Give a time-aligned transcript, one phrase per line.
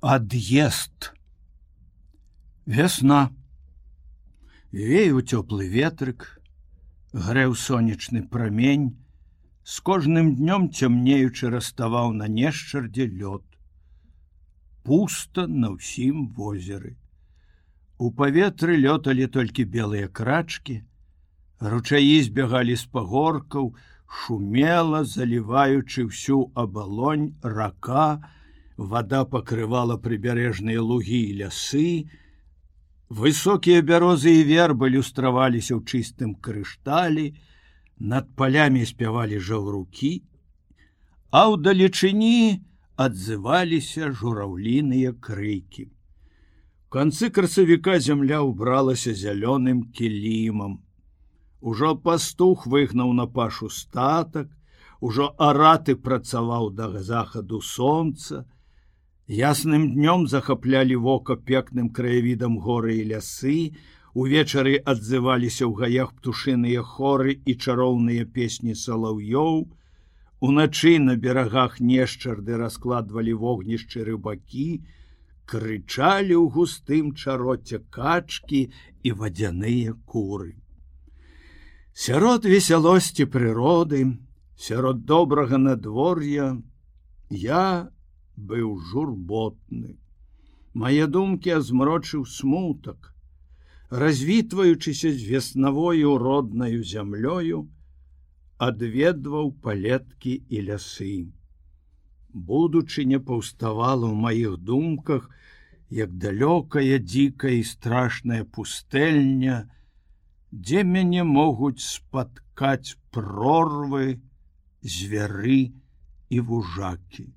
[0.00, 1.12] ад'езд.
[2.66, 3.30] Весна.
[4.72, 6.40] Вею цёплы ветрык.
[7.12, 8.96] Грэў сонечны прамень.
[9.64, 13.44] З кожным днём цямнеючы раставаў на нешчардзе лёд.
[14.84, 16.96] Пуста на ўсім возеры.
[17.98, 20.84] У паветры лёталі толькі белыя крачки
[21.60, 23.74] ручаі збягалі з пагоркаў
[24.06, 28.22] шумела заліваючы всю абалонь рака
[28.78, 31.90] вода покрывала прыбярэжныя лугі і лясы.
[33.10, 37.34] Высокія бярозы і вербы люстраваліся ў чыстым крышталі
[37.98, 40.22] над палямі спявалі жаўрукі
[41.30, 42.64] а ў далечыні
[43.04, 45.88] адзываліся жураўліныя крыкі
[46.94, 50.78] канцы красавіка зямля ўбралася зялёным кілімам
[51.60, 54.48] ужо пастух выгнаў на пашу статак
[55.00, 58.46] ужо араты працаваў да захаду сонца
[59.28, 63.76] Ясным днём захаплялі вока пекным краявідам горы і лясы,
[64.16, 69.68] увечары адзываліся ў гаях птушыныя хоры і чароўныя песні салаўёў.
[70.40, 74.80] Уначы на берагах нешчарды раскладвалі вогнішчы рыбакі,
[75.44, 78.72] крычалі ў густым чароце качкі
[79.04, 80.56] і вадзяныя куры.
[81.92, 84.16] Сярод весялосці прыроды,
[84.56, 86.56] сярод добрага надвор'я,
[87.28, 87.92] я,
[88.38, 89.96] быў журботны.
[90.74, 93.14] Мае думкі азмрочыў смутак,
[93.90, 97.66] развітваючыся з веснавою роднаю зямлёю,
[98.58, 101.32] адведваў палеткі і лясы.
[102.34, 105.30] Будучы не паўставала ў маіх думках,
[105.90, 109.70] як далёкая дзікая і страшная пустэльня,
[110.52, 114.20] дзе мяне могуць спаткаць прорвы,
[114.82, 115.72] звяры
[116.28, 117.32] і вужакі.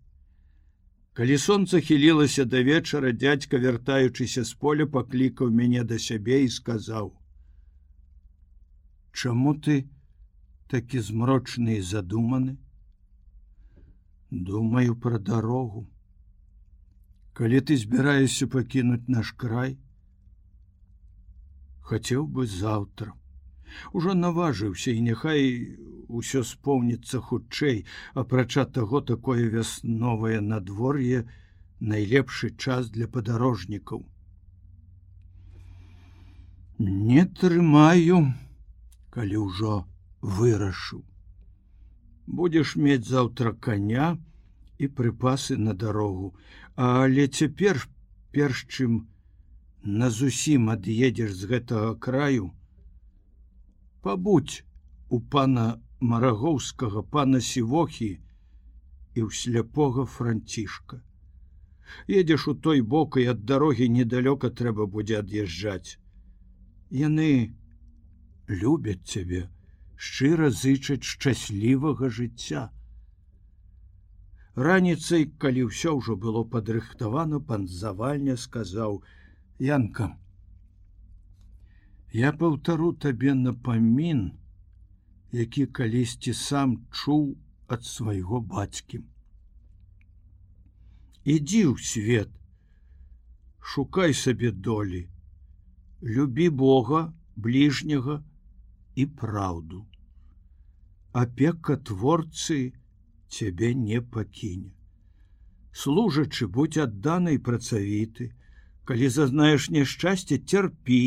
[1.13, 7.11] Калі сонца хілілася да вечара, дядька, вяртаючыся з поля, паклікаў мяне да сябе і сказаў:
[9.11, 9.91] «Чаму ты
[10.71, 12.55] такі змрочны і задуманы?
[14.31, 15.83] Думаю пра дарогу.
[17.35, 19.75] Калі ты збіраешся пакінуць наш край,
[21.83, 23.11] хацеў бы заўтра.
[23.91, 25.43] Ужо наважыўся і няхай
[26.19, 31.25] усё спомніцца хутчэй, апрача таго такое вясновае надвор'е
[31.79, 34.03] найлепшы час для падарожнікаў.
[36.79, 38.33] Не трымаю,
[39.13, 39.73] калі ўжо
[40.21, 41.05] вырашыў.
[42.27, 44.17] Будзеш мець заўтра коня
[44.77, 46.33] і прыпасы на дарогу,
[46.75, 47.81] але цяпер
[48.31, 49.05] перш чым
[49.83, 52.51] на зусім ад'едзеш з гэтага краю,
[54.01, 54.63] пабудь
[55.09, 58.09] у пана марагоўскага пана сівохі
[59.15, 61.01] і ў сляпога францішка.
[62.07, 65.97] Едзеш у той бок і ад дарогі недалёка трэба будзе ад'язджаць.
[66.89, 67.53] Яны
[68.47, 69.43] любяць цябе,
[69.95, 72.69] шчыра зычаць шчаслівага жыцця.
[74.55, 78.99] Раніцай, калі ўсё ўжо было падрыхтавана, пан завальня сказаў:
[79.59, 80.15] «Янка,
[82.13, 84.31] Я паўтару табе напамін,
[85.31, 87.37] які калісьці сам чуў
[87.67, 88.99] ад свайго бацькі.
[91.23, 92.31] Ідзі ў свет,
[93.59, 95.07] шукай сабе долі,
[96.01, 98.19] любі Бога, бліжняга
[98.95, 99.85] і праўду.
[101.13, 102.73] Апека творцы
[103.27, 104.71] цябе не пакіне.
[105.71, 108.31] Служачы будь адданай працавіты,
[108.83, 111.03] калі зазнаеш няшчасце, цярпі,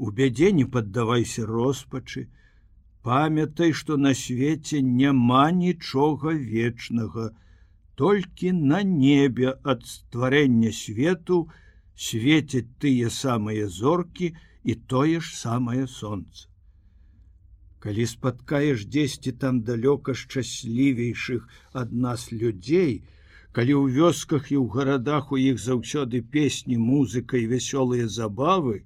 [0.00, 2.22] У бядзе не паддавайся роспачы,
[3.02, 7.30] памятай, што на свеце няма нічога вечнага,
[8.00, 11.40] толькі на небе ад стварэння свету
[12.08, 14.32] свецяць тыя самыя зоркі
[14.64, 16.48] і тое ж самае сонца.
[17.80, 23.00] Калі спаткаеш дзесьці там далёка шчаслівейшых ад нас людзей,
[23.56, 28.84] калі ў вёсках і ў гарадах у іх заўсёды песні, музыка і вясёлыя забавы,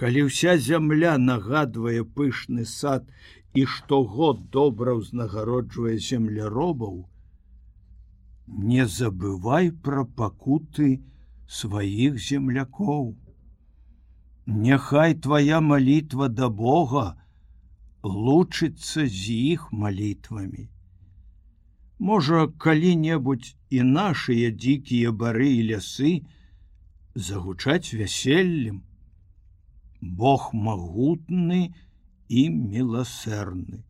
[0.00, 3.08] калі вся зямля нагадвае пышны сад
[3.60, 6.96] і штогод добра ўзнагароджвае земляробаў
[8.72, 10.88] не забывай пра пакуты
[11.60, 13.14] сваіх землякоў.
[14.64, 17.06] Няхай твоя молитва да бога
[18.02, 20.68] лучыцца з іх молитвамі
[22.10, 26.12] можа калі-небудзь і нашыя дзікія бары і лясы
[27.28, 28.80] загучаць вяселлем
[30.00, 31.74] Бог магутны
[32.28, 33.84] і міласэрны.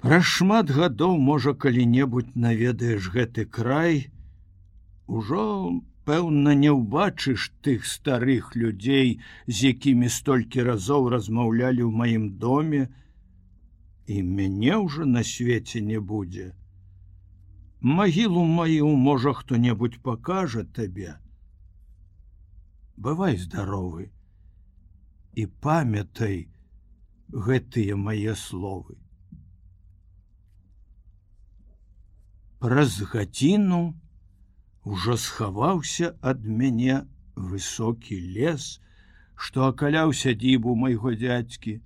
[0.00, 4.08] Пра шмат гадоў можа калі-небудзь наведаеш гэты край,
[5.10, 5.44] Ужо
[6.08, 12.82] пэўна не ўбачыш тых старых людзей, з якімі столькі разоў размаўлялі ў маім доме,
[14.06, 16.46] і мяне ўжо на свеце не будзе.
[17.98, 21.18] Магілу маю можа хто-небудзь пакажа табе.
[23.00, 24.10] Бывай здаровы
[25.40, 26.34] і памятай
[27.46, 28.96] гэтыя мае словы.
[32.60, 33.80] Праз гадзіну
[34.84, 36.98] ужо схаваўся ад мяне
[37.54, 38.68] высокі лес,
[39.34, 41.80] што акаляў сядзібу майго дядзькі,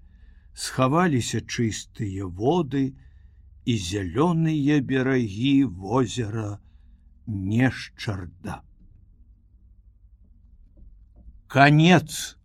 [0.66, 2.84] схаваліся чыстыя воды
[3.64, 5.56] і зялёныя берагі
[5.86, 6.58] возера
[7.26, 8.62] нешчарда.
[11.54, 12.36] Конец.